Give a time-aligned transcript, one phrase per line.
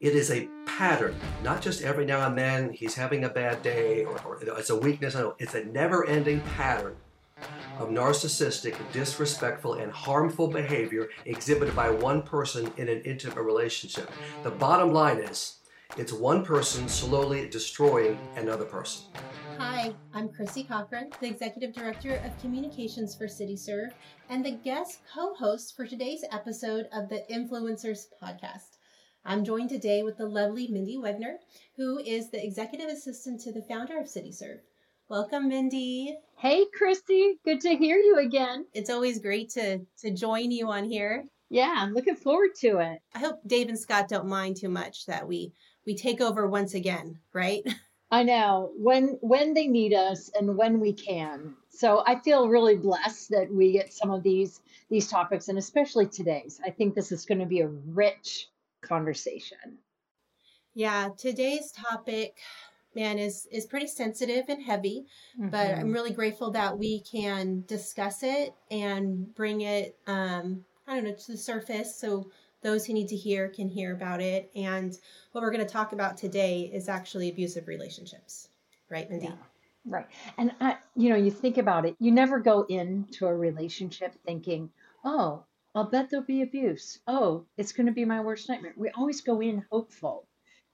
[0.00, 4.04] It is a pattern, not just every now and then he's having a bad day
[4.04, 5.16] or, or it's a weakness.
[5.40, 6.94] It's a never ending pattern
[7.80, 14.08] of narcissistic, disrespectful, and harmful behavior exhibited by one person in an intimate relationship.
[14.44, 15.56] The bottom line is
[15.96, 19.06] it's one person slowly destroying another person.
[19.58, 23.90] Hi, I'm Chrissy Cochran, the Executive Director of Communications for CityServe
[24.30, 28.77] and the guest co host for today's episode of the Influencers Podcast.
[29.28, 31.34] I'm joined today with the lovely Mindy Wegner,
[31.76, 34.60] who is the Executive Assistant to the founder of CityServe.
[35.10, 36.16] Welcome, Mindy.
[36.38, 37.34] Hey, Christy.
[37.44, 38.64] Good to hear you again.
[38.72, 41.26] It's always great to to join you on here.
[41.50, 43.00] Yeah, I'm looking forward to it.
[43.14, 45.52] I hope Dave and Scott don't mind too much that we
[45.84, 47.62] we take over once again, right?
[48.10, 51.54] I know when when they need us and when we can.
[51.68, 56.06] So I feel really blessed that we get some of these these topics and especially
[56.06, 56.62] today's.
[56.64, 58.48] I think this is going to be a rich
[58.80, 59.78] conversation.
[60.74, 62.38] Yeah, today's topic
[62.94, 65.06] man is is pretty sensitive and heavy
[65.38, 65.50] mm-hmm.
[65.50, 71.04] but i'm really grateful that we can discuss it and bring it um i don't
[71.04, 72.30] know to the surface so
[72.62, 74.98] those who need to hear can hear about it and
[75.32, 78.48] what we're going to talk about today is actually abusive relationships
[78.90, 79.32] right mindy yeah.
[79.86, 80.06] right
[80.38, 84.70] and I, you know you think about it you never go into a relationship thinking
[85.04, 86.98] oh i'll bet there'll be abuse.
[87.06, 88.74] Oh it's going to be my worst nightmare.
[88.76, 90.26] We always go in hopeful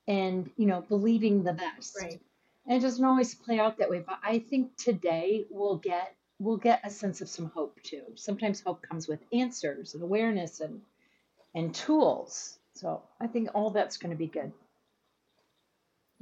[0.07, 1.97] and you know believing the best.
[2.01, 2.21] Right.
[2.67, 6.57] And it doesn't always play out that way but i think today we'll get we'll
[6.57, 8.03] get a sense of some hope too.
[8.17, 10.81] Sometimes hope comes with answers and awareness and
[11.55, 12.59] and tools.
[12.75, 14.53] So i think all that's going to be good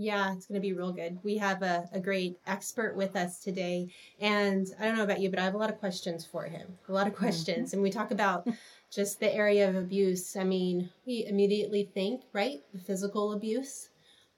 [0.03, 1.19] yeah, it's going to be real good.
[1.22, 3.89] We have a, a great expert with us today.
[4.20, 6.77] And I don't know about you, but I have a lot of questions for him.
[6.89, 7.25] A lot of mm-hmm.
[7.25, 7.69] questions.
[7.69, 7.77] Mm-hmm.
[7.77, 8.47] And we talk about
[8.91, 10.36] just the area of abuse.
[10.36, 12.61] I mean, we immediately think, right?
[12.73, 13.91] The physical abuse.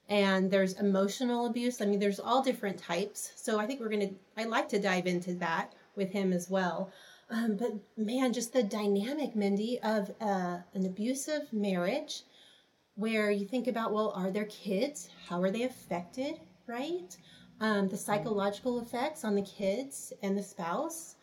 [0.08, 1.80] And there's emotional abuse.
[1.80, 3.32] I mean, there's all different types.
[3.36, 6.50] So I think we're going to, I'd like to dive into that with him as
[6.50, 6.92] well.
[7.30, 12.22] Um, but man, just the dynamic, Mindy, of uh, an abusive marriage
[12.96, 15.08] where you think about, well, are there kids?
[15.28, 17.16] How are they affected, right?
[17.60, 21.16] Um, the psychological effects on the kids and the spouse.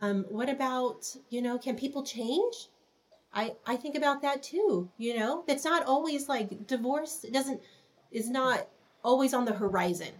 [0.00, 2.68] Um, what about, you know, can people change?
[3.32, 7.60] I, I think about that too, you know, it's not always like divorce it doesn't,
[8.10, 8.66] is not
[9.04, 10.12] always on the horizon,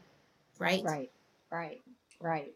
[0.58, 0.82] right?
[0.84, 1.10] Right,
[1.50, 1.80] right,
[2.20, 2.52] right.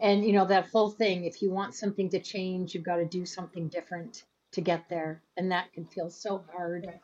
[0.00, 3.04] And, you know, that whole thing, if you want something to change, you've got to
[3.04, 5.22] do something different to get there.
[5.36, 6.86] And that can feel so hard.
[6.88, 7.00] Right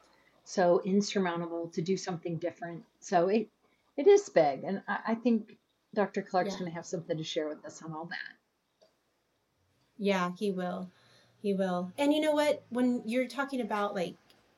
[0.49, 2.83] so insurmountable to do something different.
[3.01, 3.49] So it
[3.99, 5.59] it is big, and I, I think
[5.95, 6.23] Dr.
[6.23, 6.61] Clarke's yeah.
[6.61, 8.35] going to have something to share with us on all that.
[9.99, 10.91] Yeah, he will.
[11.43, 11.93] He will.
[11.99, 12.63] And you know what?
[12.71, 14.15] When you're talking about like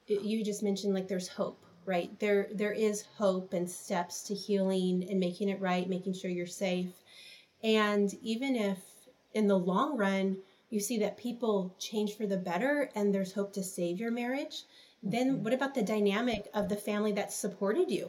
[0.07, 2.17] you just mentioned like there's hope, right?
[2.21, 6.47] There there is hope and steps to healing and making it right, making sure you're
[6.47, 6.93] safe.
[7.65, 8.79] And even if
[9.35, 10.37] in the long run
[10.69, 14.63] you see that people change for the better and there's hope to save your marriage,
[15.03, 15.45] then mm-hmm.
[15.45, 18.09] what about the dynamic of the family that supported you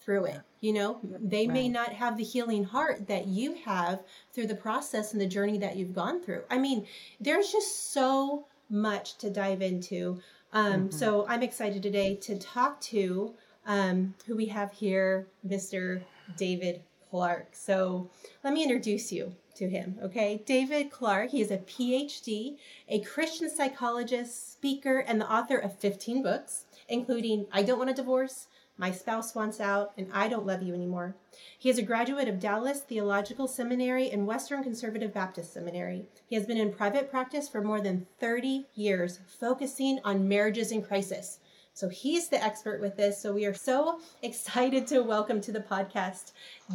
[0.00, 0.40] through it?
[0.60, 1.54] You know they right.
[1.54, 4.00] may not have the healing heart that you have
[4.32, 6.42] through the process and the journey that you've gone through.
[6.50, 6.86] I mean
[7.20, 10.20] there's just so much to dive into.
[10.50, 10.90] Um, mm-hmm.
[10.90, 13.34] so i'm excited today to talk to
[13.66, 16.00] um, who we have here mr
[16.38, 17.48] david clarke.
[17.52, 18.10] So
[18.44, 20.42] let me introduce you to him, okay?
[20.46, 22.56] David Clarke, he is a PhD,
[22.88, 27.94] a Christian psychologist, speaker, and the author of 15 books, including I Don't Want a
[27.94, 31.16] Divorce, My Spouse Wants Out, and I Don't Love You Anymore.
[31.58, 36.06] He is a graduate of Dallas Theological Seminary and Western Conservative Baptist Seminary.
[36.28, 40.82] He has been in private practice for more than 30 years, focusing on marriages in
[40.82, 41.40] crisis.
[41.74, 43.20] So he's the expert with this.
[43.20, 46.30] So we are so excited to welcome to the podcast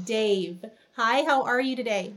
[0.06, 0.66] Dave.
[0.98, 2.14] Hi, how are you today?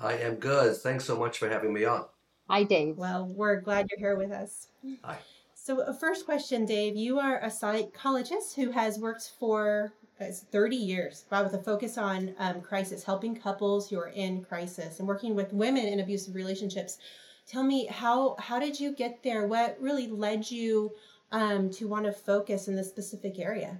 [0.00, 0.76] I am good.
[0.76, 2.04] Thanks so much for having me on.
[2.48, 2.96] Hi, Dave.
[2.96, 4.68] Well, we're glad you're here with us.
[5.02, 5.18] Hi.
[5.54, 6.96] So, uh, first question, Dave.
[6.96, 11.98] You are a psychologist who has worked for uh, 30 years wow, with a focus
[11.98, 16.34] on um, crisis, helping couples who are in crisis and working with women in abusive
[16.34, 16.98] relationships.
[17.46, 19.46] Tell me, how, how did you get there?
[19.46, 20.92] What really led you
[21.32, 23.78] um, to want to focus in this specific area?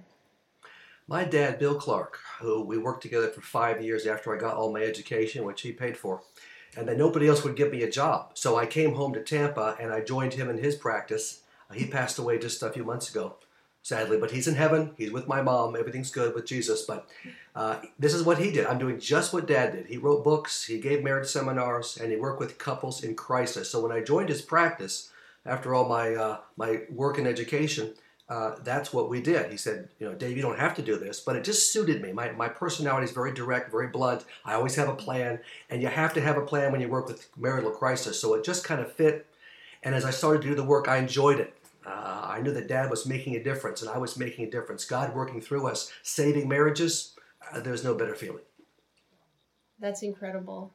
[1.09, 4.73] My dad, Bill Clarke, who we worked together for five years after I got all
[4.73, 6.21] my education, which he paid for,
[6.75, 8.31] and then nobody else would give me a job.
[8.33, 11.43] So I came home to Tampa and I joined him in his practice.
[11.73, 13.35] He passed away just a few months ago,
[13.83, 14.91] sadly, but he's in heaven.
[14.97, 15.77] He's with my mom.
[15.77, 16.81] Everything's good with Jesus.
[16.81, 17.07] But
[17.55, 18.65] uh, this is what he did.
[18.65, 19.85] I'm doing just what dad did.
[19.85, 23.69] He wrote books, he gave marriage seminars, and he worked with couples in crisis.
[23.69, 25.09] So when I joined his practice,
[25.45, 27.93] after all my, uh, my work and education,
[28.29, 29.51] uh, that's what we did.
[29.51, 32.01] He said, you know, Dave, you don't have to do this, but it just suited
[32.01, 32.11] me.
[32.11, 34.25] My, my personality is very direct, very blunt.
[34.43, 35.39] I always have a plan,
[35.69, 38.19] and you have to have a plan when you work with marital crisis.
[38.19, 39.25] So it just kind of fit.
[39.83, 41.53] And as I started to do the work, I enjoyed it.
[41.85, 44.83] Uh, I knew that Dad was making a difference, and I was making a difference.
[44.83, 47.15] God working through us, saving marriages.
[47.49, 48.43] Uh, there's no better feeling.
[49.79, 50.73] That's incredible.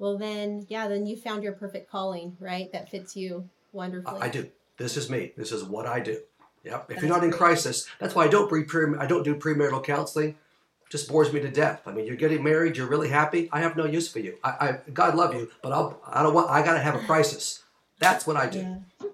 [0.00, 2.72] Well, then, yeah, then you found your perfect calling, right?
[2.72, 4.20] That fits you wonderfully.
[4.20, 4.50] I, I do.
[4.78, 5.32] This is me.
[5.36, 6.20] This is what I do.
[6.68, 6.82] Yep.
[6.82, 8.64] If That's you're not in crisis, that's why I don't pre
[8.98, 10.28] I don't do premarital counseling.
[10.28, 11.80] It just bores me to death.
[11.86, 13.48] I mean, you're getting married, you're really happy.
[13.52, 14.36] I have no use for you.
[14.44, 16.50] I, I God love you, but I'll I don't want.
[16.50, 17.62] I got to have a crisis.
[18.00, 18.58] That's what I do.
[18.60, 18.78] Yeah.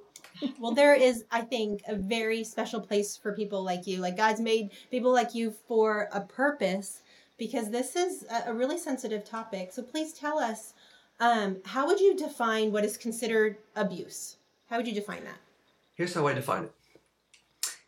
[0.59, 3.99] Well, there is, I think, a very special place for people like you.
[3.99, 7.01] Like God's made people like you for a purpose
[7.39, 9.73] because this is a, a really sensitive topic.
[9.73, 10.75] So please tell us,
[11.21, 14.37] um, how would you define what is considered abuse?
[14.69, 15.39] How would you define that?
[15.95, 16.73] Here's how I define it.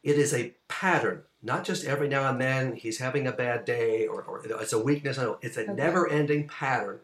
[0.07, 4.07] It is a pattern, not just every now and then he's having a bad day
[4.07, 5.19] or, or it's a weakness.
[5.19, 5.73] No, it's a Okay.
[5.73, 7.01] never-ending pattern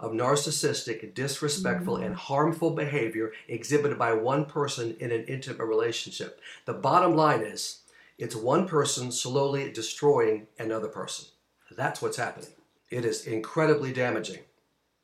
[0.00, 2.06] of narcissistic, disrespectful, mm-hmm.
[2.06, 6.40] and harmful behavior exhibited by one person in an intimate relationship.
[6.64, 7.82] The bottom line is
[8.18, 11.28] it's one person slowly destroying another person.
[11.70, 12.50] That's what's happening.
[12.90, 14.40] It is incredibly damaging.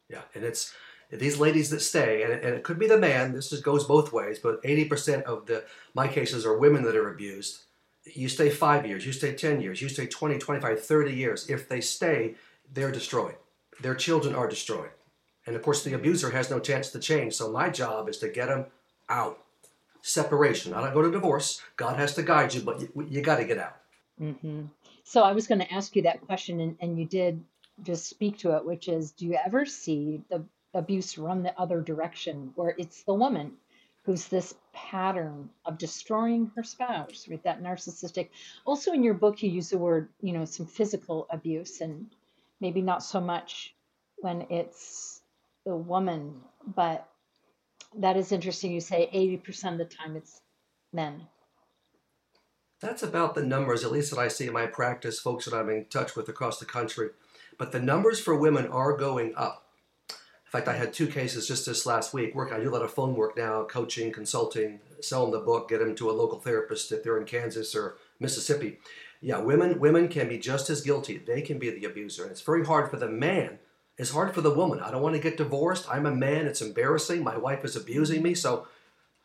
[0.09, 0.75] Yeah, and it's
[1.19, 3.33] these ladies that stay, and, and it could be the man.
[3.33, 5.65] This is, goes both ways, but eighty percent of the
[5.95, 7.65] my cases are women that are abused.
[8.05, 11.49] You stay five years, you stay ten years, you stay 20, 25, 30 years.
[11.49, 12.35] If they stay,
[12.73, 13.37] they're destroyed.
[13.81, 14.91] Their children are destroyed,
[15.47, 17.35] and of course the abuser has no chance to change.
[17.35, 18.67] So my job is to get them
[19.09, 19.39] out.
[20.05, 20.73] Separation.
[20.73, 21.61] I don't go to divorce.
[21.77, 23.77] God has to guide you, but you, you got to get out.
[24.19, 24.63] hmm
[25.05, 27.45] So I was going to ask you that question, and, and you did
[27.85, 30.45] just speak to it, which is do you ever see the
[30.75, 33.53] abuse run the other direction where it's the woman
[34.05, 38.31] who's this pattern of destroying her spouse with that narcissistic?
[38.65, 42.07] Also, in your book, you use the word, you know, some physical abuse, and
[42.61, 43.75] maybe not so much
[44.19, 45.23] when it's
[45.65, 46.35] the woman,
[46.75, 47.09] but
[47.99, 48.73] that is interesting.
[48.73, 50.41] You say 80% of the time it's
[50.93, 51.27] men.
[52.81, 55.71] That's about the numbers, at least that I see in my practice, folks that I'm
[55.71, 57.11] in touch with across the country.
[57.57, 59.62] But the numbers for women are going up.
[60.53, 62.35] Fact, I had two cases just this last week.
[62.35, 65.71] Work, I do a lot of phone work now, coaching, consulting, sell them the book,
[65.71, 68.79] get them to a local therapist if they're in Kansas or Mississippi.
[69.23, 71.17] Yeah, women women can be just as guilty.
[71.17, 73.61] They can be the abuser, and it's very hard for the man.
[73.97, 74.81] It's hard for the woman.
[74.81, 75.89] I don't want to get divorced.
[75.91, 76.47] I'm a man.
[76.47, 77.25] It's embarrassing.
[77.25, 78.35] My wife is abusing me.
[78.35, 78.67] So,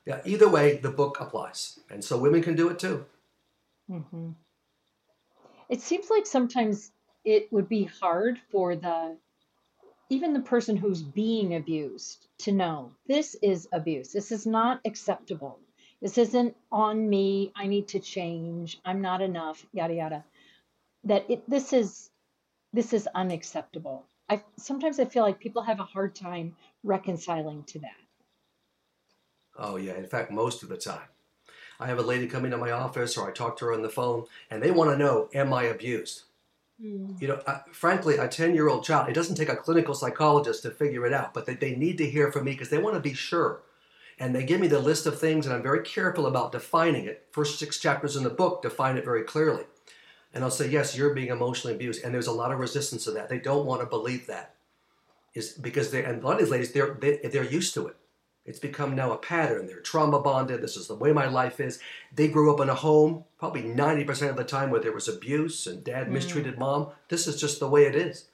[0.06, 3.06] yeah, either way, the book applies, and so women can do it too.
[3.92, 4.30] Mm-hmm.
[5.68, 6.92] It seems like sometimes
[7.26, 9.18] it would be hard for the
[10.10, 14.12] even the person who's being abused to know this is abuse.
[14.12, 15.60] This is not acceptable.
[16.02, 17.52] This isn't on me.
[17.56, 18.80] I need to change.
[18.86, 19.66] I'm not enough.
[19.74, 20.24] Yada yada.
[21.04, 22.10] That it this is
[22.74, 24.06] this is unacceptable.
[24.30, 27.96] I sometimes I feel like people have a hard time reconciling to that.
[29.58, 29.96] Oh, yeah.
[29.96, 31.08] In fact, most of the time.
[31.80, 33.90] I have a lady come into my office or I talk to her on the
[33.90, 36.24] phone and they want to know, am I abused?
[36.84, 37.20] Mm.
[37.22, 40.64] You know, uh, frankly, a 10 year old child, it doesn't take a clinical psychologist
[40.64, 42.96] to figure it out, but they, they need to hear from me because they want
[42.96, 43.62] to be sure.
[44.20, 47.28] And they give me the list of things and I'm very careful about defining it.
[47.32, 49.64] First six chapters in the book define it very clearly.
[50.34, 52.04] And I'll say, yes, you're being emotionally abused.
[52.04, 53.30] And there's a lot of resistance to that.
[53.30, 54.56] They don't want to believe that.
[55.34, 57.96] Is because they and a lot of these ladies, they're, they, they're used to it.
[58.48, 59.68] It's become now a pattern.
[59.68, 60.62] They're trauma bonded.
[60.62, 61.80] This is the way my life is.
[62.16, 65.68] They grew up in a home, probably 90% of the time, where there was abuse
[65.68, 66.12] and dad Mm.
[66.12, 66.88] mistreated mom.
[67.10, 68.26] This is just the way it is.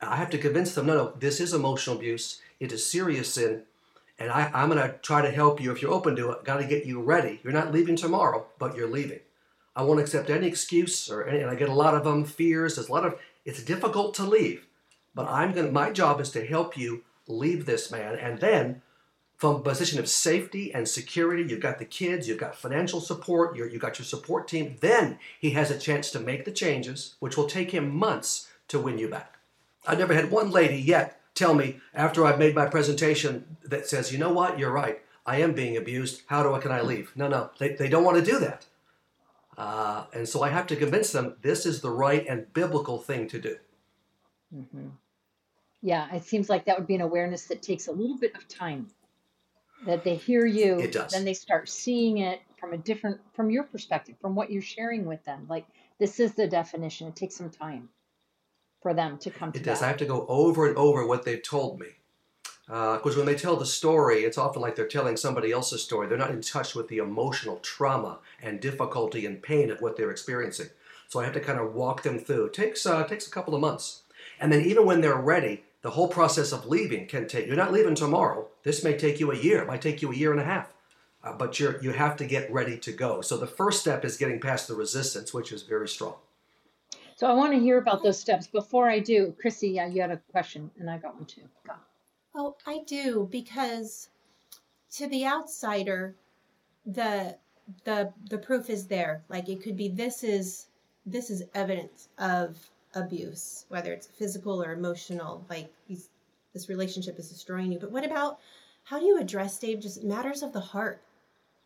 [0.00, 2.40] I have to convince them no, no, this is emotional abuse.
[2.58, 3.62] It is serious sin.
[4.18, 6.44] And I, I'm going to try to help you if you're open to it.
[6.44, 7.40] Got to get you ready.
[7.44, 9.20] You're not leaving tomorrow, but you're leaving.
[9.76, 12.74] I won't accept any excuse or any, and I get a lot of them fears.
[12.74, 13.14] There's a lot of,
[13.44, 14.66] it's difficult to leave.
[15.14, 18.16] But I'm going to, my job is to help you leave this man.
[18.16, 18.82] And then
[19.42, 21.42] from a position of safety and security.
[21.42, 24.76] You've got the kids, you've got financial support, you're, you've got your support team.
[24.78, 28.78] Then he has a chance to make the changes, which will take him months to
[28.78, 29.38] win you back.
[29.84, 34.12] I've never had one lady yet tell me after I've made my presentation that says,
[34.12, 35.02] you know what, you're right.
[35.26, 36.22] I am being abused.
[36.26, 37.10] How do I can I leave?
[37.16, 38.66] No, no, they, they don't want to do that.
[39.58, 43.26] Uh, and so I have to convince them this is the right and biblical thing
[43.30, 43.56] to do.
[44.54, 44.90] hmm
[45.80, 48.46] Yeah, it seems like that would be an awareness that takes a little bit of
[48.46, 48.86] time.
[49.86, 51.10] That they hear you, It does.
[51.10, 55.04] then they start seeing it from a different, from your perspective, from what you're sharing
[55.04, 55.46] with them.
[55.48, 55.66] Like
[55.98, 57.08] this is the definition.
[57.08, 57.88] It takes some time
[58.80, 59.82] for them to come to It does.
[59.82, 61.88] I have to go over and over what they've told me.
[62.66, 66.06] Because when they tell the story, it's often like they're telling somebody else's story.
[66.06, 70.10] They're not in touch with the emotional trauma and difficulty and pain of what they're
[70.10, 70.68] experiencing.
[71.08, 72.46] So I have to kind of walk them through.
[72.46, 74.02] It takes uh, takes a couple of months,
[74.40, 77.46] and then even when they're ready, the whole process of leaving can take.
[77.46, 78.48] You're not leaving tomorrow.
[78.62, 79.62] This may take you a year.
[79.62, 80.72] It might take you a year and a half.
[81.24, 83.20] Uh, but you're you have to get ready to go.
[83.20, 86.14] So the first step is getting past the resistance, which is very strong.
[87.16, 88.48] So I want to hear about those steps.
[88.48, 91.42] Before I do, Chrissy, yeah, you had a question, and I got one too.
[91.64, 91.74] Go.
[92.34, 94.08] Oh, I do because
[94.92, 96.16] to the outsider,
[96.86, 97.36] the
[97.84, 99.22] the the proof is there.
[99.28, 100.66] Like it could be this is
[101.06, 102.56] this is evidence of
[102.94, 105.44] abuse, whether it's physical or emotional.
[105.48, 105.72] Like
[106.52, 107.78] this relationship is destroying you.
[107.78, 108.38] But what about
[108.84, 109.80] how do you address Dave?
[109.80, 111.02] Just matters of the heart.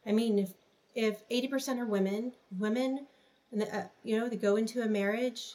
[0.07, 0.53] I mean, if
[0.95, 3.07] if eighty percent are women, women,
[3.53, 5.55] and the, uh, you know they go into a marriage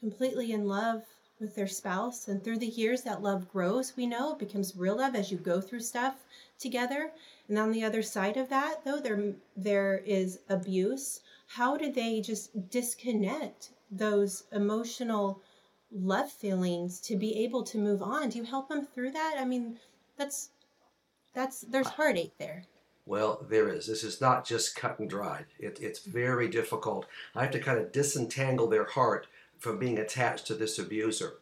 [0.00, 1.04] completely in love
[1.40, 4.96] with their spouse and through the years that love grows we know it becomes real
[4.96, 6.14] love as you go through stuff
[6.58, 7.10] together
[7.48, 12.20] and on the other side of that though there there is abuse how do they
[12.20, 15.40] just disconnect those emotional
[15.92, 19.44] love feelings to be able to move on do you help them through that i
[19.44, 19.76] mean
[20.16, 20.48] that's
[21.34, 22.64] that's there's heartache there
[23.04, 23.86] Well, there is.
[23.88, 25.46] This is not just cut and dried.
[25.58, 27.06] It, it's very difficult.
[27.34, 29.26] I have to kind of disentangle their heart
[29.58, 31.38] from being attached to this abuser.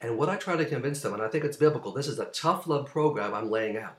[0.00, 2.26] And what I try to convince them, and I think it's biblical, this is a
[2.26, 3.98] tough love program I'm laying out.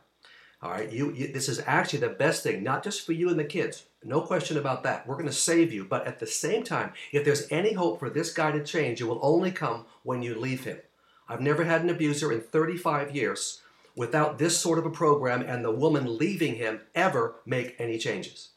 [0.66, 3.38] All right, you, you this is actually the best thing, not just for you and
[3.38, 3.86] the kids.
[4.04, 5.06] No question about that.
[5.06, 8.10] We're going to save you, but at the same time, if there's any hope for
[8.10, 10.80] this guy to change, it will only come when you leave him.
[11.30, 13.62] I've never had an abuser in 35 years
[13.96, 18.50] without this sort of a program and the woman leaving him ever make any changes.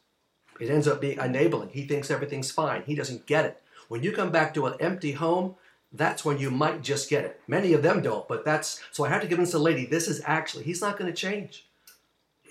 [0.59, 1.69] It ends up being enabling.
[1.75, 2.85] He thinks everything's fine.
[2.87, 3.63] He doesn't get it.
[3.89, 5.57] When you come back to an empty home,
[5.93, 7.43] that's when you might just get it.
[7.47, 10.09] Many of them don't, but that's so I have to give convince the lady this
[10.09, 11.68] is actually, he's not going to change.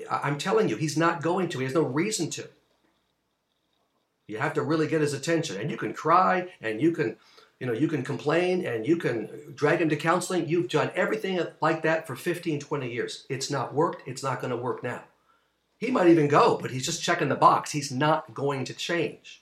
[0.10, 1.60] I'm telling you, he's not going to.
[1.60, 2.50] He has no reason to.
[4.27, 5.60] You have to really get his attention.
[5.60, 7.18] And you can cry and you can,
[7.60, 10.48] you know, you can complain and you can drag him to counseling.
[10.48, 13.25] You've done everything like that for 15, 20 years.
[13.30, 14.08] It's not worked.
[14.08, 15.04] It's not going to work now.
[15.77, 17.72] He might even go, but he's just checking the box.
[17.72, 19.42] He's not going to change.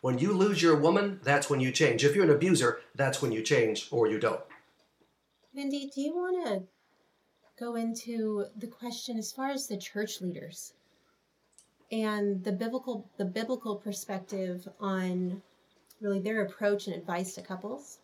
[0.00, 2.04] When you lose your woman, that's when you change.
[2.04, 4.40] If you're an abuser, that's when you change or you don't.
[5.54, 6.62] Mindy, do you want to
[7.58, 10.74] go into the question as far as the church leaders
[11.90, 15.42] and the biblical the biblical perspective on
[16.00, 17.98] really their approach and advice to couples?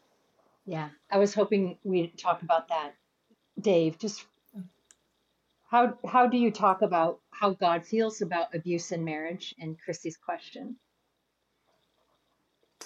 [0.65, 2.95] Yeah, I was hoping we'd talk about that,
[3.61, 3.99] Dave.
[3.99, 4.27] Just
[5.69, 9.55] how how do you talk about how God feels about abuse in marriage?
[9.59, 10.77] And Chrissy's question.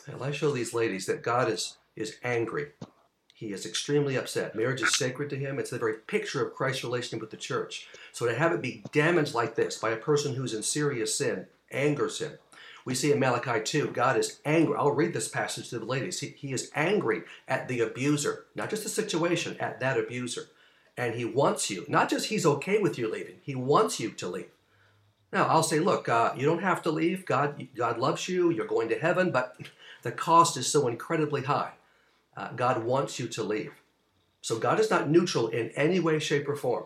[0.07, 2.69] And I show these ladies that God is is angry.
[3.37, 4.55] He is extremely upset.
[4.55, 5.59] Marriage is sacred to him.
[5.59, 7.87] It's the very picture of Christ's relationship with the church.
[8.11, 11.47] So to have it be damaged like this by a person who's in serious sin
[11.71, 12.39] angers him.
[12.87, 14.77] We see in Malachi 2, God is angry.
[14.79, 16.21] I'll read this passage to the ladies.
[16.21, 20.49] He, he is angry at the abuser, not just the situation, at that abuser.
[20.97, 24.29] And he wants you, not just he's okay with you leaving, he wants you to
[24.29, 24.49] leave.
[25.31, 27.27] Now, I'll say, look, uh, you don't have to leave.
[27.27, 28.49] God, God loves you.
[28.49, 29.59] You're going to heaven, but
[30.03, 31.73] the cost is so incredibly high.
[32.37, 33.73] Uh, God wants you to leave.
[34.43, 36.85] So God is not neutral in any way, shape, or form.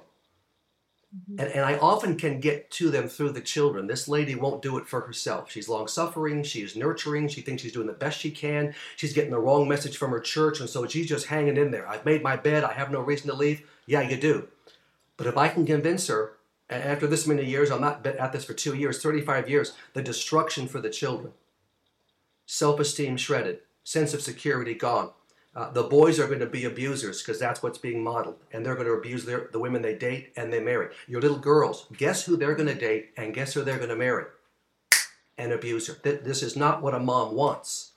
[1.39, 3.89] And, and I often can get to them through the children.
[3.89, 5.51] This lady won't do it for herself.
[5.51, 8.75] She's long suffering, she's nurturing, she thinks she's doing the best she can.
[8.95, 11.89] She's getting the wrong message from her church, and so she's just hanging in there.
[11.89, 13.69] I've made my bed, I have no reason to leave.
[13.87, 14.49] Yeah, you do.
[15.17, 16.35] But if I can convince her,
[16.71, 20.03] after this many years, I'm not been at this for two years, 35 years, the
[20.03, 21.33] destruction for the children,
[22.47, 25.11] self esteem shredded, sense of security gone.
[25.55, 28.77] Uh, the boys are going to be abusers because that's what's being modeled, and they're
[28.77, 30.95] going to abuse their, the women they date and they marry.
[31.09, 33.97] Your little girls, guess who they're going to date and guess who they're going to
[33.97, 34.27] marry?
[35.37, 35.95] An abuser.
[35.95, 37.93] Th- This is not what a mom wants.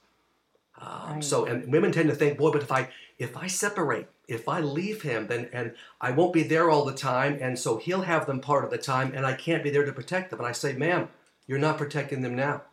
[0.82, 1.24] Um, Right.
[1.24, 4.60] So, and women tend to think, boy, but if I if I separate, if I
[4.60, 8.26] leave him, then and I won't be there all the time, and so he'll have
[8.26, 10.40] them part of the time, and I can't be there to protect them.
[10.40, 11.10] And I say, ma'am,
[11.46, 12.64] you're not protecting them now.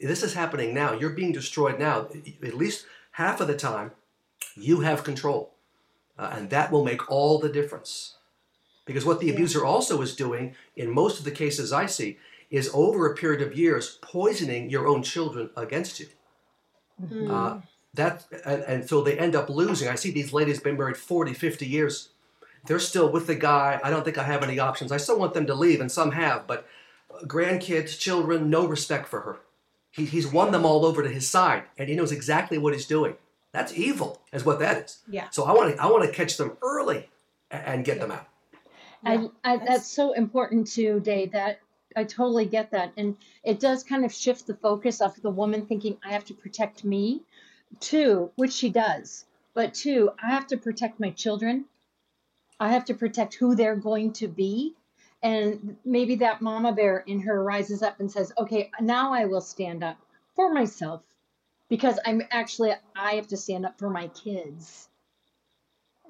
[0.00, 0.94] This is happening now.
[0.94, 2.08] You're being destroyed now.
[2.42, 3.90] At least half of the time,
[4.54, 5.54] you have control.
[6.18, 8.16] Uh, and that will make all the difference.
[8.84, 12.18] Because what the abuser also is doing, in most of the cases I see,
[12.50, 16.06] is over a period of years poisoning your own children against you.
[17.02, 17.30] Mm.
[17.30, 17.60] Uh,
[17.94, 19.88] that and, and so they end up losing.
[19.88, 22.10] I see these ladies been married 40, 50 years.
[22.66, 23.80] They're still with the guy.
[23.82, 24.92] I don't think I have any options.
[24.92, 26.66] I still want them to leave, and some have, but
[27.24, 29.38] grandkids, children, no respect for her.
[29.90, 32.86] He, he's won them all over to his side, and he knows exactly what he's
[32.86, 33.16] doing.
[33.54, 34.98] That's evil, is what that is.
[35.08, 35.28] Yeah.
[35.30, 37.08] So I want to I want to catch them early
[37.52, 38.26] and get them out.
[39.04, 41.30] I, I uh, that's- that's so important too, Dave.
[41.32, 41.60] That
[41.94, 45.66] I totally get that, and it does kind of shift the focus of the woman
[45.66, 47.22] thinking I have to protect me,
[47.78, 49.24] too, which she does.
[49.54, 51.66] But two, I have to protect my children.
[52.58, 54.74] I have to protect who they're going to be,
[55.22, 59.40] and maybe that mama bear in her rises up and says, "Okay, now I will
[59.40, 59.98] stand up
[60.34, 61.02] for myself,
[61.68, 64.88] because I'm actually I have to stand up for my kids."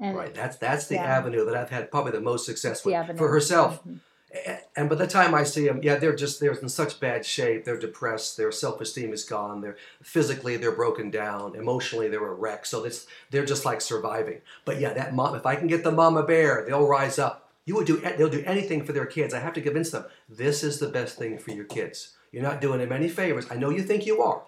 [0.01, 0.35] And Right.
[0.35, 1.05] That's that's the Yeah.
[1.05, 3.83] avenue that I've had probably the most success with for herself.
[3.87, 4.01] Mhm.
[4.35, 7.25] A- And by the time I see them, yeah, they're just they're in such bad
[7.25, 7.65] shape.
[7.65, 8.37] They're depressed.
[8.37, 9.61] Their self esteem is gone.
[9.61, 11.55] They're physically they're broken down.
[11.55, 12.67] Emotionally they're a wreck.
[12.67, 14.41] So this they're just like surviving.
[14.65, 15.37] But yeah, that mom.
[15.37, 17.53] If I can get the mama bear, they'll rise up.
[17.65, 19.33] You would do they'll do anything for their kids.
[19.33, 22.17] I have to convince them this is the best thing for your kids.
[22.33, 23.47] You're not doing them any favors.
[23.49, 24.43] I know you think you are,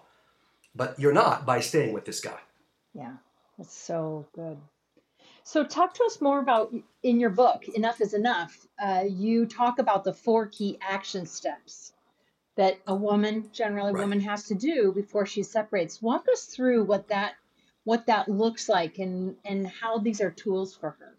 [0.77, 2.39] but you're not by staying with this guy.
[2.93, 3.13] Yeah,
[3.57, 4.57] that's so good.
[5.43, 8.67] So, talk to us more about in your book, Enough is Enough.
[8.79, 11.93] Uh, you talk about the four key action steps
[12.55, 14.01] that a woman, generally a Right.
[14.03, 16.01] woman, has to do before she separates.
[16.01, 17.35] Walk us through what that
[17.83, 21.17] what that looks like and and how these are tools for her.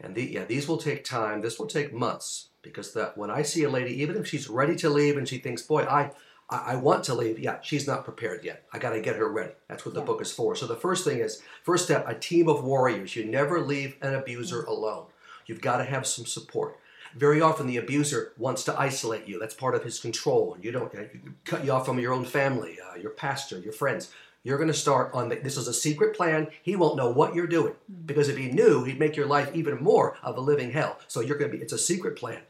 [0.00, 1.40] And the, yeah, these will take time.
[1.40, 4.76] This will take months because that when I see a lady, even if she's ready
[4.76, 6.10] to leave and she thinks, "Boy, I,
[6.50, 8.64] I, I want to leave," yeah, she's not prepared yet.
[8.72, 9.52] I got to get her ready.
[9.68, 10.06] That's what the Yeah.
[10.06, 10.54] book is for.
[10.56, 13.16] So the first thing is, first step, a team of warriors.
[13.16, 15.06] You never leave an abuser alone.
[15.46, 16.78] You've got to have some support.
[17.16, 19.38] Very often, the abuser wants to isolate you.
[19.38, 20.56] That's part of his control.
[20.62, 21.02] You don't uh,
[21.44, 24.10] cut you off from your own family, uh, your pastor, your friends.
[24.44, 26.48] You're going to start on the, this is a secret plan.
[26.62, 27.74] He won't know what you're doing
[28.06, 30.98] because if he knew, he'd make your life even more of a living hell.
[31.06, 31.62] So you're going to be.
[31.62, 32.40] It's a secret plan.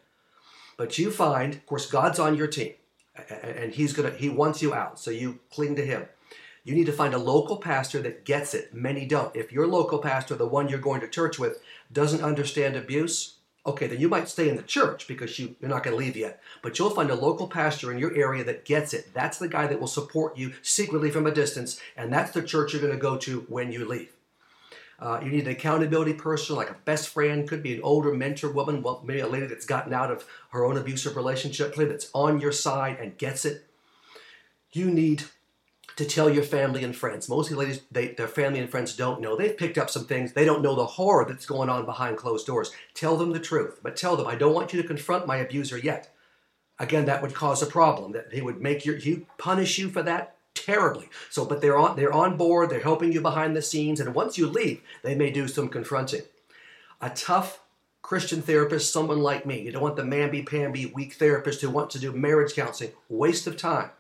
[0.77, 2.73] But you find, of course, God's on your team,
[3.29, 4.11] and He's gonna.
[4.11, 6.07] He wants you out, so you cling to Him.
[6.65, 8.73] You need to find a local pastor that gets it.
[8.73, 9.35] Many don't.
[9.35, 11.61] If your local pastor, the one you're going to church with,
[11.93, 15.83] doesn't understand abuse, okay, then you might stay in the church because you, you're not
[15.83, 16.41] going to leave yet.
[16.63, 19.13] But you'll find a local pastor in your area that gets it.
[19.13, 22.73] That's the guy that will support you secretly from a distance, and that's the church
[22.73, 24.13] you're going to go to when you leave.
[25.03, 28.53] Uh, you need an accountability person, like a best friend, could be an older mentor
[28.53, 32.09] woman, well, maybe a lady that's gotten out of her own abusive relationship, lady that's
[32.15, 33.67] on your side and gets it.
[34.71, 35.25] You need
[35.97, 37.29] to tell your family and friends.
[37.29, 39.35] Mostly ladies, they, their family and friends don't know.
[39.35, 40.35] They've picked up some things.
[40.35, 42.71] They don't know the horror that's going on behind closed doors.
[42.95, 45.79] Tell them the truth, but tell them, I don't want you to confront my abuser
[45.79, 46.15] yet.
[46.79, 48.13] Again, that would cause a problem.
[48.13, 51.09] That he would make your he punish you for that terribly.
[51.31, 52.71] So, but they're on they're on board.
[52.71, 56.23] They're helping you behind the scenes, and once you leave, they may do some confronting.
[57.01, 57.61] A tough
[58.03, 59.63] Christian therapist, someone like me.
[59.63, 62.93] You don't want the mamby-pamby weak therapist who wants to do marriage counseling.
[63.09, 63.91] Waste of time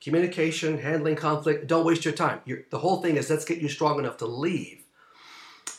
[0.00, 1.66] communication, handling conflict.
[1.66, 2.40] Don't waste your time.
[2.44, 4.84] You're, the whole thing is let's get you strong enough to leave.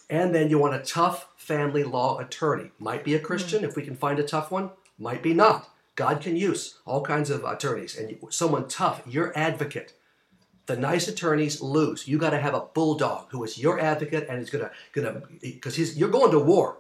[0.10, 2.71] And then you want a tough family law attorney.
[2.77, 5.69] Might be a Christian if we can find a tough one, might be not.
[5.95, 9.93] God can use all kinds of attorneys and someone tough, your advocate.
[10.71, 12.07] The nice attorneys lose.
[12.07, 15.75] You got to have a bulldog who is your advocate and is gonna gonna because
[15.75, 16.77] he's you're going to war.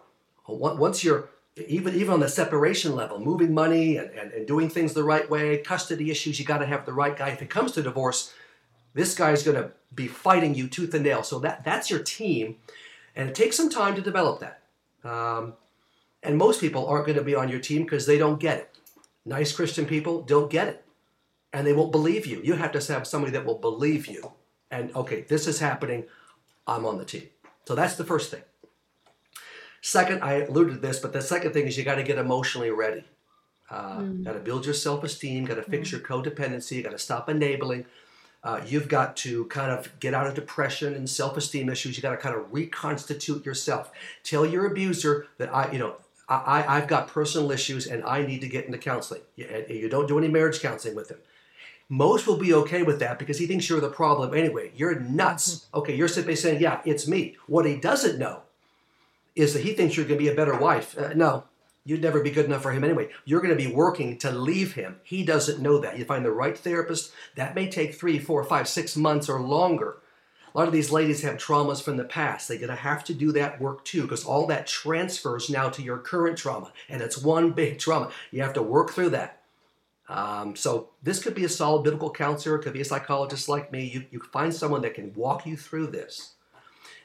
[0.47, 1.27] Once you're
[1.57, 5.29] even even on the separation level, moving money and, and, and doing things the right
[5.29, 7.31] way, custody issues, you got to have the right guy.
[7.31, 8.33] If it comes to divorce,
[8.93, 11.21] this guy's going to be fighting you tooth and nail.
[11.21, 12.59] So that that's your team,
[13.13, 14.61] and it takes some time to develop that.
[15.03, 15.55] Um,
[16.23, 18.69] and most people aren't going to be on your team because they don't get it.
[19.25, 20.85] Nice Christian people don't get it,
[21.53, 22.41] and they won't believe you.
[22.43, 24.33] You have to have somebody that will believe you.
[24.69, 26.05] And okay, this is happening.
[26.65, 27.27] I'm on the team.
[27.65, 28.43] So that's the first thing.
[29.81, 32.69] Second, I alluded to this, but the second thing is you got to get emotionally
[32.69, 33.03] ready.
[33.69, 37.29] Uh, Got to build your self esteem, got to fix your codependency, got to stop
[37.29, 37.85] enabling.
[38.43, 41.95] Uh, you've got to kind of get out of depression and self esteem issues.
[41.95, 43.91] You got to kind of reconstitute yourself.
[44.23, 45.95] Tell your abuser that I, you know,
[46.27, 49.21] I, I, I've got personal issues and I need to get into counseling.
[49.35, 51.19] You, and you don't do any marriage counseling with him.
[51.91, 54.71] Most will be okay with that because he thinks you're the problem anyway.
[54.77, 55.67] You're nuts.
[55.73, 57.35] Okay, you're simply saying, yeah, it's me.
[57.47, 58.43] What he doesn't know
[59.35, 60.97] is that he thinks you're going to be a better wife.
[60.97, 61.43] Uh, no,
[61.83, 63.09] you'd never be good enough for him anyway.
[63.25, 65.01] You're going to be working to leave him.
[65.03, 65.99] He doesn't know that.
[65.99, 67.11] You find the right therapist.
[67.35, 69.97] That may take three, four, five, six months or longer.
[70.55, 72.47] A lot of these ladies have traumas from the past.
[72.47, 75.81] They're going to have to do that work too because all that transfers now to
[75.81, 76.71] your current trauma.
[76.87, 78.11] And it's one big trauma.
[78.31, 79.40] You have to work through that.
[80.11, 82.57] Um, so this could be a solid biblical counselor.
[82.57, 83.85] It could be a psychologist like me.
[83.85, 86.33] You, you find someone that can walk you through this.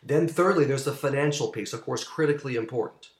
[0.03, 3.11] Then, thirdly, there's the financial piece, of course, critically important.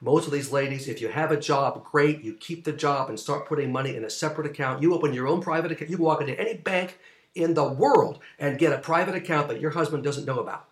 [0.00, 3.20] Most of these ladies, if you have a job, great, you keep the job and
[3.20, 4.82] start putting money in a separate account.
[4.82, 5.90] You open your own private account.
[5.90, 6.98] You walk into any bank
[7.34, 10.68] in the world and get a private account that your husband doesn't know about.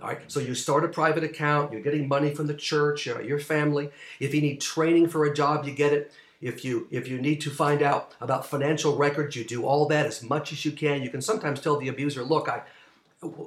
[0.00, 3.38] All right, so you start a private account, you're getting money from the church, your
[3.38, 3.90] family.
[4.18, 6.12] If you need training for a job, you get it.
[6.42, 10.06] If you if you need to find out about financial records, you do all that
[10.06, 11.02] as much as you can.
[11.02, 12.62] You can sometimes tell the abuser, "Look, I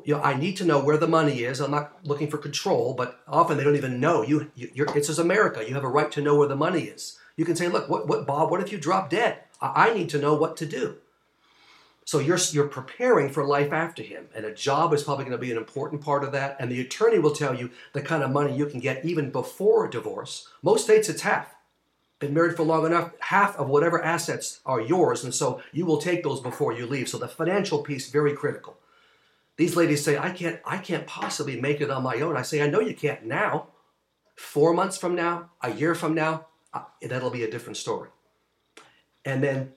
[0.06, 1.60] you know, I need to know where the money is.
[1.60, 4.22] I'm not looking for control, but often they don't even know.
[4.22, 5.68] You, you it's as America.
[5.68, 7.20] You have a right to know where the money is.
[7.36, 8.50] You can say, look, what, what, Bob?
[8.50, 9.40] What if you drop dead?
[9.60, 10.98] I, I need to know what to do.
[12.06, 15.40] So you're you're preparing for life after him, and a job is probably going to
[15.40, 16.56] be an important part of that.
[16.60, 19.86] And the attorney will tell you the kind of money you can get even before
[19.86, 20.48] a divorce.
[20.62, 21.55] Most states it's half.
[22.20, 25.98] Been married for long enough, half of whatever assets are yours, and so you will
[25.98, 27.10] take those before you leave.
[27.10, 28.78] So the financial piece very critical.
[29.58, 32.38] These ladies say, I can't, I can't possibly make it on my own.
[32.38, 33.68] I say, I know you can't now.
[34.36, 38.10] Four months from now, a year from now, uh, that'll be a different story.
[39.24, 39.74] And then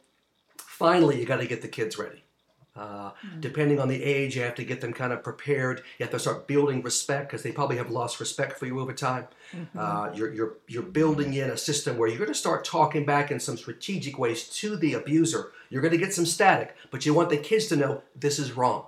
[0.56, 2.24] finally, you got to get the kids ready.
[2.78, 3.40] Uh, mm-hmm.
[3.40, 5.82] Depending on the age, you have to get them kind of prepared.
[5.98, 8.92] You have to start building respect because they probably have lost respect for you over
[8.92, 9.26] time.
[9.52, 9.78] Mm-hmm.
[9.78, 13.30] Uh, you're, you're, you're building in a system where you're going to start talking back
[13.30, 15.52] in some strategic ways to the abuser.
[15.70, 18.52] You're going to get some static, but you want the kids to know this is
[18.52, 18.86] wrong.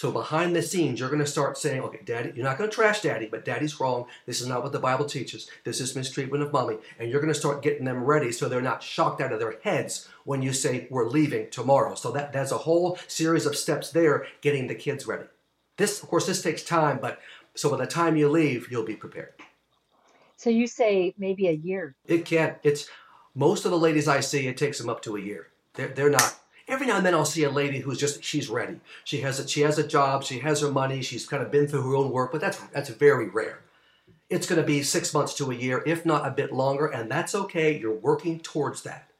[0.00, 2.74] So behind the scenes, you're going to start saying, okay, daddy, you're not going to
[2.74, 4.06] trash daddy, but daddy's wrong.
[4.24, 5.50] This is not what the Bible teaches.
[5.62, 6.78] This is mistreatment of mommy.
[6.98, 9.60] And you're going to start getting them ready so they're not shocked out of their
[9.62, 11.94] heads when you say, we're leaving tomorrow.
[11.96, 15.26] So that, that's a whole series of steps there getting the kids ready.
[15.76, 17.20] This, of course, this takes time, but
[17.54, 19.34] so by the time you leave, you'll be prepared.
[20.38, 21.94] So you say maybe a year.
[22.06, 22.56] It can't.
[22.62, 22.88] It's
[23.34, 25.48] most of the ladies I see, it takes them up to a year.
[25.74, 26.39] They're, they're not
[26.70, 28.80] every now and then I'll see a lady who's just she's ready.
[29.04, 31.66] She has a she has a job, she has her money, she's kind of been
[31.66, 33.62] through her own work, but that's that's very rare.
[34.28, 37.10] It's going to be six months to a year, if not a bit longer, and
[37.10, 37.76] that's okay.
[37.76, 39.10] You're working towards that.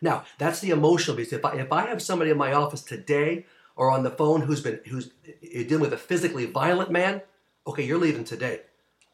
[0.00, 1.32] Now, that's the emotional piece.
[1.32, 4.60] If I if I have somebody in my office today or on the phone who's
[4.60, 5.10] been who's
[5.42, 7.22] dealing with a physically violent man,
[7.66, 8.62] okay, you're leaving today.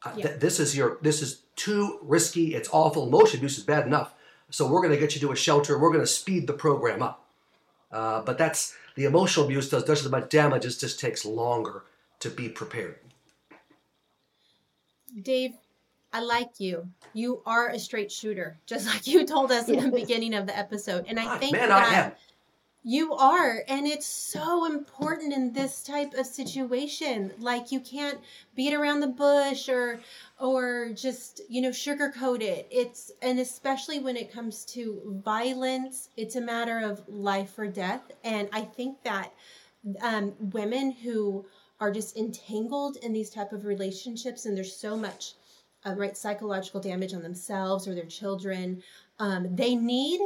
[0.04, 0.28] Uh, yeah.
[0.28, 2.54] th- this is your this is too risky.
[2.54, 3.06] It's awful.
[3.06, 4.14] Emotion abuse is bad enough.
[4.50, 5.78] So we're going to get you to a shelter.
[5.78, 7.29] We're going to speed the program up.
[7.90, 10.64] Uh, but that's the emotional abuse does just as much damage.
[10.64, 11.84] It just takes longer
[12.20, 12.98] to be prepared.
[15.22, 15.54] Dave,
[16.12, 16.88] I like you.
[17.12, 20.56] You are a straight shooter, just like you told us in the beginning of the
[20.56, 21.06] episode.
[21.08, 22.12] And I think man, that I am.
[22.82, 27.32] You are, and it's so important in this type of situation.
[27.38, 28.18] Like you can't
[28.54, 30.00] beat around the bush or
[30.38, 32.66] or just, you know, sugarcoat it.
[32.70, 38.12] It's and especially when it comes to violence, it's a matter of life or death.
[38.24, 39.32] And I think that
[40.02, 41.44] um, women who
[41.80, 45.34] are just entangled in these type of relationships and there's so much
[45.84, 48.82] uh, right psychological damage on themselves or their children
[49.18, 50.20] um, they need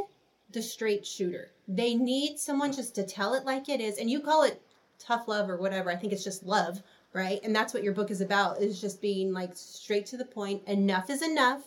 [0.55, 1.51] the straight shooter.
[1.67, 3.99] They need someone just to tell it like it is.
[3.99, 4.61] And you call it
[4.97, 5.91] tough love or whatever.
[5.91, 6.81] I think it's just love,
[7.13, 7.39] right?
[7.43, 10.63] And that's what your book is about is just being like straight to the point.
[10.67, 11.61] Enough is enough.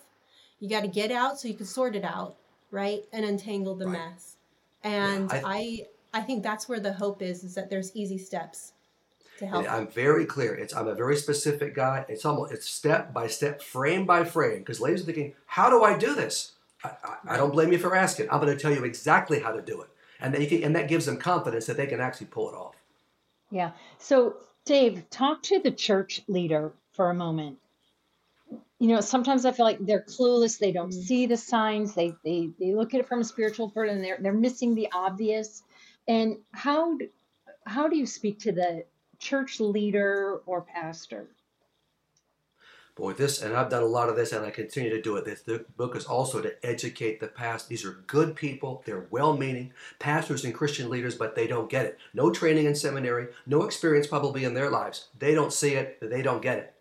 [0.59, 2.37] You got to get out so you can sort it out,
[2.71, 3.05] right?
[3.13, 4.11] And untangle the right.
[4.11, 4.37] mess.
[4.83, 8.19] And yeah, I, I I think that's where the hope is is that there's easy
[8.19, 8.73] steps
[9.39, 9.71] to help.
[9.71, 10.55] I'm very clear.
[10.55, 12.05] It's I'm a very specific guy.
[12.09, 14.61] It's almost it's step by step, frame by frame.
[14.61, 16.53] Because ladies are thinking, how do I do this?
[16.85, 16.91] I,
[17.31, 18.29] I, don't blame you for asking.
[18.31, 19.89] I'm going to tell you exactly how to do it,
[20.21, 22.55] and then you can, and that gives them confidence that they can actually pull it
[22.55, 22.77] off.
[23.51, 23.73] Yeah.
[23.99, 27.59] So, Dave, talk to the church leader for a moment.
[28.79, 30.59] You know, sometimes I feel like they're clueless.
[30.59, 31.03] They don't mm.
[31.03, 31.95] see the signs.
[31.95, 34.89] They they they look at it from a spiritual point, and they're they're missing the
[34.93, 35.63] obvious.
[36.07, 36.97] And how
[37.67, 38.85] how do you speak to the
[39.19, 41.29] church leader or pastor?
[42.99, 45.25] With this, and I've done a lot of this, and I continue to do it.
[45.25, 45.43] This
[45.77, 47.69] book is also to educate the past.
[47.69, 48.83] These are good people.
[48.85, 51.99] They're well-meaning pastors and Christian leaders, but they don't get it.
[52.13, 55.09] No training in seminary, no experience probably in their lives.
[55.17, 55.99] They don't see it.
[56.01, 56.75] They don't get it.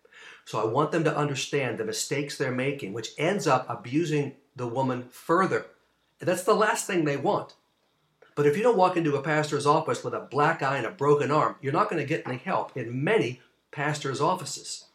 [0.44, 4.66] So I want them to understand the mistakes they're making, which ends up abusing the
[4.66, 5.66] woman further.
[6.18, 7.54] That's the last thing they want.
[8.34, 10.90] But if you don't walk into a pastor's office with a black eye and a
[10.90, 14.86] broken arm, you're not going to get any help in many pastors' offices.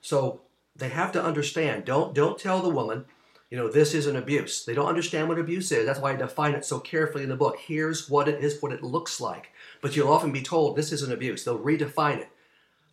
[0.00, 0.42] So
[0.76, 1.84] they have to understand.
[1.84, 3.04] Don't don't tell the woman,
[3.50, 4.64] you know, this is an abuse.
[4.64, 5.84] They don't understand what abuse is.
[5.84, 7.58] That's why I define it so carefully in the book.
[7.58, 9.50] Here's what it is, what it looks like.
[9.82, 11.44] But you'll often be told this is an abuse.
[11.44, 12.28] They'll redefine it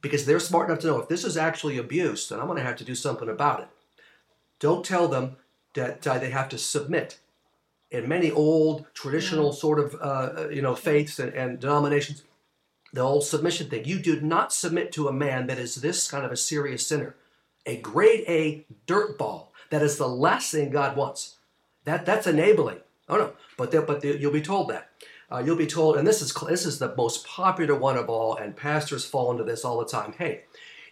[0.01, 2.63] because they're smart enough to know if this is actually abuse, then I'm going to
[2.63, 3.67] have to do something about it.
[4.59, 5.37] Don't tell them
[5.75, 7.19] that uh, they have to submit.
[7.91, 12.23] In many old traditional sort of uh, you know faiths and, and denominations,
[12.93, 13.85] the old submission thing.
[13.85, 17.15] You do not submit to a man that is this kind of a serious sinner
[17.67, 19.53] a grade A dirt ball.
[19.69, 21.35] That is the last thing God wants.
[21.83, 22.79] That that's enabling.
[23.07, 24.89] Oh no, but but you'll be told that.
[25.29, 28.35] Uh, you'll be told, and this is this is the most popular one of all,
[28.35, 30.13] and pastors fall into this all the time.
[30.17, 30.43] Hey,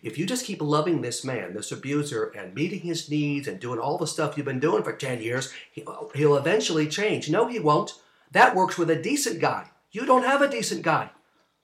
[0.03, 3.79] if you just keep loving this man, this abuser, and meeting his needs and doing
[3.79, 7.29] all the stuff you've been doing for 10 years, he'll eventually change.
[7.29, 7.93] No, he won't.
[8.31, 9.71] That works with a decent guy.
[9.91, 11.09] You don't have a decent guy.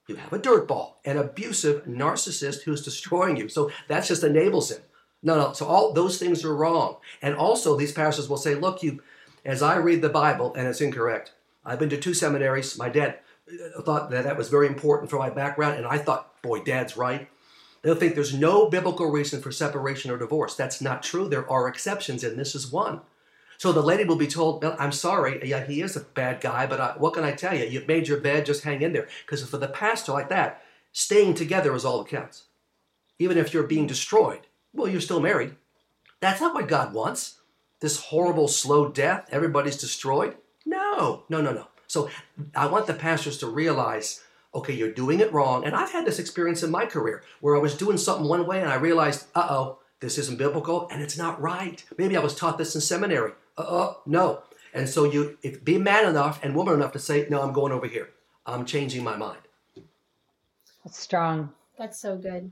[0.08, 3.48] You have a dirtball, an abusive narcissist who's destroying you.
[3.48, 4.82] So that just enables him.
[5.22, 5.52] No, no.
[5.52, 6.96] So all those things are wrong.
[7.20, 9.02] And also, these pastors will say, look, you,
[9.44, 11.32] as I read the Bible, and it's incorrect.
[11.64, 12.76] I've been to two seminaries.
[12.76, 16.42] My dad uh, thought that that was very important for my background, and I thought,
[16.42, 17.28] boy, dad's right.
[17.82, 20.54] They'll think there's no biblical reason for separation or divorce.
[20.54, 21.28] That's not true.
[21.28, 23.00] There are exceptions, and this is one.
[23.58, 26.80] So the lady will be told, I'm sorry, yeah, he is a bad guy, but
[26.80, 27.64] I, what can I tell you?
[27.64, 29.06] You've made your bed, just hang in there.
[29.24, 32.44] Because for the pastor like that, staying together is all that counts.
[33.20, 35.54] Even if you're being destroyed, well, you're still married.
[36.20, 37.40] That's not what God wants.
[37.80, 40.36] This horrible, slow death, everybody's destroyed.
[40.64, 41.66] No, no, no, no.
[41.86, 42.08] So
[42.54, 44.22] I want the pastors to realize
[44.54, 45.64] okay, you're doing it wrong.
[45.64, 48.60] And I've had this experience in my career where I was doing something one way
[48.60, 51.82] and I realized, uh oh, this isn't biblical and it's not right.
[51.96, 53.32] Maybe I was taught this in seminary.
[53.56, 54.42] Uh oh, no.
[54.74, 57.72] And so you if, be man enough and woman enough to say, no, I'm going
[57.72, 58.10] over here.
[58.44, 59.40] I'm changing my mind.
[60.84, 61.52] That's strong.
[61.78, 62.50] That's so good.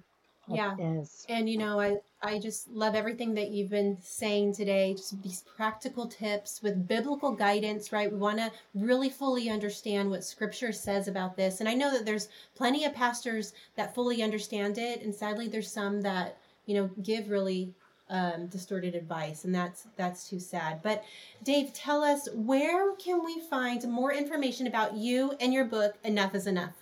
[0.48, 0.76] That yeah.
[0.78, 1.26] Is.
[1.28, 4.92] And you know, I I just love everything that you've been saying today.
[4.94, 8.12] Just these practical tips with biblical guidance, right?
[8.12, 11.60] We want to really fully understand what scripture says about this.
[11.60, 15.02] And I know that there's plenty of pastors that fully understand it.
[15.02, 17.72] And sadly, there's some that, you know, give really
[18.10, 19.44] um, distorted advice.
[19.44, 20.80] And that's, that's too sad.
[20.82, 21.04] But
[21.42, 26.34] Dave, tell us where can we find more information about you and your book, Enough
[26.34, 26.79] is Enough?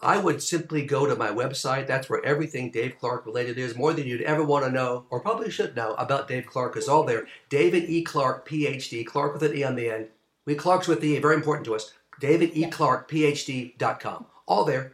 [0.00, 1.86] I would simply go to my website.
[1.86, 3.76] That's where everything Dave Clarke related is.
[3.76, 6.88] More than you'd ever want to know, or probably should know, about Dave Clarke is
[6.88, 7.26] all there.
[7.48, 8.02] David E.
[8.04, 10.08] Clarke, PhD, Clarke with an E on the end.
[10.44, 11.92] We Clarke's with the E, very important to us.
[12.20, 12.66] David E.
[12.70, 14.26] Clarke, PhD.com.
[14.46, 14.92] All there.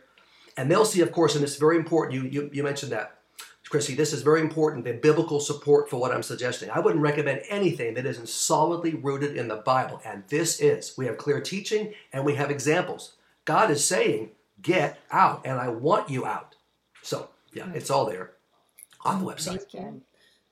[0.56, 2.14] And they'll see, of course, and it's very important.
[2.14, 3.18] You, you, you mentioned that,
[3.68, 3.94] Chrissy.
[3.94, 6.70] This is very important the biblical support for what I'm suggesting.
[6.70, 10.00] I wouldn't recommend anything that isn't solidly rooted in the Bible.
[10.04, 10.94] And this is.
[10.96, 13.14] We have clear teaching and we have examples.
[13.44, 14.30] God is saying,
[14.62, 16.56] get out and I want you out.
[17.02, 18.32] So, yeah, it's all there
[19.04, 19.52] on the website.
[19.52, 20.00] That's good.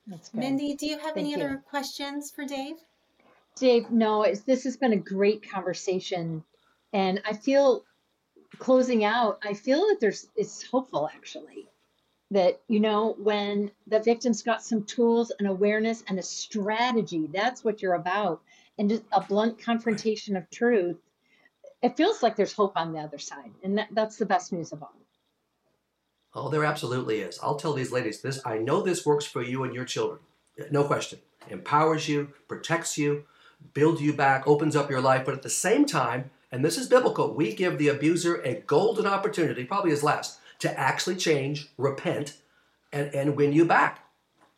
[0.07, 0.39] That's good.
[0.39, 1.37] Mindy, do you have Thank any you.
[1.37, 2.75] other questions for Dave?
[3.55, 6.43] Dave, no, it's, this has been a great conversation.
[6.91, 7.83] And I feel
[8.59, 11.67] closing out, I feel that there's, it's hopeful actually.
[12.31, 17.63] That, you know, when the victim's got some tools and awareness and a strategy, that's
[17.63, 18.41] what you're about.
[18.79, 20.97] And just a blunt confrontation of truth,
[21.83, 23.51] it feels like there's hope on the other side.
[23.61, 24.95] And that, that's the best news of all.
[26.33, 27.37] Oh, there absolutely is.
[27.43, 28.39] I'll tell these ladies this.
[28.43, 30.19] I know this works for you and your children.
[30.71, 31.19] No question.
[31.49, 33.25] Empowers you, protects you,
[33.73, 35.25] builds you back, opens up your life.
[35.25, 39.05] But at the same time, and this is biblical, we give the abuser a golden
[39.05, 42.37] opportunity, probably his last, to actually change, repent,
[42.91, 44.07] and, and win you back.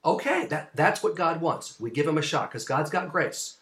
[0.05, 1.79] Okay, that, that's what God wants.
[1.79, 3.57] We give him a shot because God's got grace.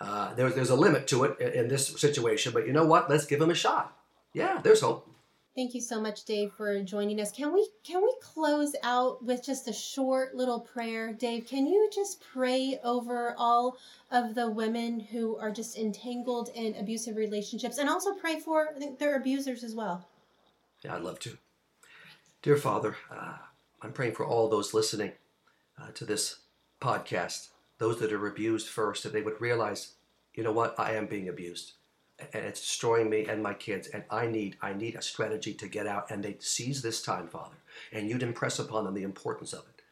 [0.00, 3.08] Uh, there, there's a limit to it in, in this situation, but you know what?
[3.08, 3.96] Let's give him a shot.
[4.32, 5.08] Yeah, there's hope.
[5.54, 7.30] Thank you so much, Dave, for joining us.
[7.30, 11.46] Can we can we close out with just a short little prayer, Dave?
[11.46, 13.76] Can you just pray over all
[14.10, 19.14] of the women who are just entangled in abusive relationships, and also pray for their
[19.16, 20.08] abusers as well?
[20.84, 21.38] Yeah, I'd love to.
[22.42, 23.36] Dear Father, uh,
[23.80, 25.12] I'm praying for all those listening
[25.80, 26.40] uh, to this
[26.80, 27.50] podcast,
[27.84, 29.92] those that are abused first, that they would realize,
[30.32, 31.72] you know what, I am being abused.
[32.32, 35.66] And it's destroying me and my kids and i need i need a strategy to
[35.66, 37.56] get out and they seize this time father
[37.92, 39.82] and you'd impress upon them the importance of it.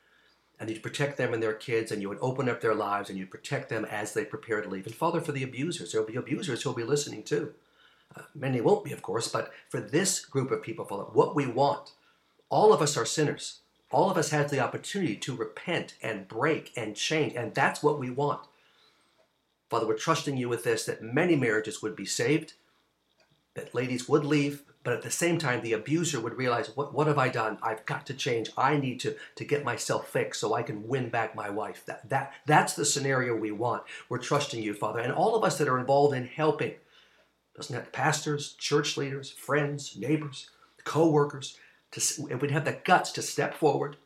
[0.61, 3.19] And you'd protect them and their kids and you would open up their lives and
[3.19, 4.87] you'd protect them as they prepare to leave.
[4.87, 7.53] And father for the abusers there'll be abusers who'll be listening too.
[8.17, 11.47] Uh, many won't be of course but for this group of people father what we
[11.47, 11.93] want
[12.49, 13.62] all of us are sinners
[13.93, 17.99] all of us have the opportunity to repent and break and change and that's what
[17.99, 18.41] we want
[19.73, 22.53] Father, we're trusting you with this that many marriages would be saved,
[23.55, 27.07] that ladies would leave, but at the same time, the abuser would realize, what, what
[27.07, 27.57] have I done?
[27.63, 28.51] I've got to change.
[28.59, 31.87] I need to, to get myself fixed so I can win back my wife.
[31.87, 33.85] That, that, that's the scenario we want.
[34.11, 35.01] We're trusting you, Father.
[35.01, 36.75] And all of us that are involved in helping,
[37.57, 40.51] doesn't have pastors, church leaders, friends, neighbors,
[40.85, 41.57] co-workers,
[41.93, 43.97] to, if we'd have the guts to step forward,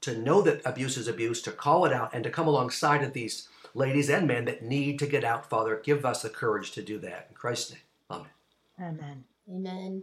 [0.00, 3.12] to know that abuse is abuse, to call it out, and to come alongside of
[3.12, 5.80] these ladies and men that need to get out, Father.
[5.82, 7.28] Give us the courage to do that.
[7.30, 7.80] In Christ's name.
[8.10, 8.26] Amen.
[8.80, 9.24] Amen.
[9.50, 10.02] Amen.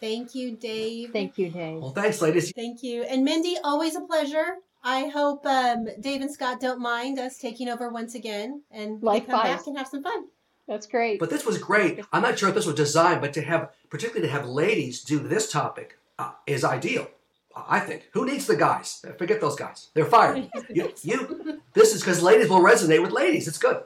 [0.00, 1.10] Thank you, Dave.
[1.12, 1.80] Thank you, Dave.
[1.80, 2.52] Well, thanks, ladies.
[2.52, 3.02] Thank you.
[3.02, 4.58] And Mindy, always a pleasure.
[4.84, 9.20] I hope um, Dave and Scott don't mind us taking over once again and we
[9.20, 9.42] come Likewise.
[9.42, 10.26] back and have some fun.
[10.68, 11.18] That's great.
[11.18, 12.00] But this was great.
[12.12, 15.18] I'm not sure if this was designed, but to have, particularly to have ladies do
[15.18, 17.08] this topic uh, is ideal.
[17.56, 18.08] I think.
[18.12, 19.04] Who needs the guys?
[19.18, 19.88] Forget those guys.
[19.94, 20.48] They're fired.
[20.68, 23.48] you, you this is because ladies will resonate with ladies.
[23.48, 23.82] It's good.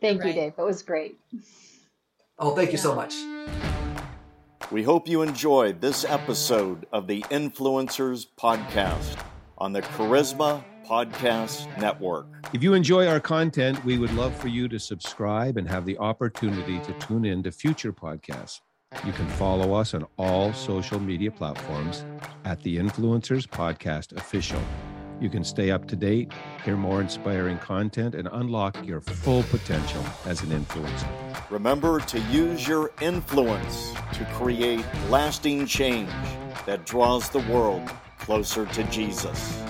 [0.00, 0.28] Thank Right.
[0.28, 0.56] you, Dave.
[0.56, 1.18] That was great.
[2.38, 3.14] Oh, thank you so much.
[4.70, 9.18] We hope you enjoyed this episode of the Influencers Podcast
[9.56, 12.26] on the Charisma Podcast Network.
[12.52, 15.96] If you enjoy our content, we would love for you to subscribe and have the
[15.98, 18.60] opportunity to tune in to future podcasts.
[19.04, 22.04] You can follow us on all social media platforms
[22.44, 24.60] at the Influencers Podcast Official.
[25.20, 26.32] You can stay up to date,
[26.64, 31.08] hear more inspiring content, and unlock your full potential as an influencer.
[31.50, 36.10] Remember to use your influence to create lasting change
[36.66, 39.62] that draws the world closer to Jesus.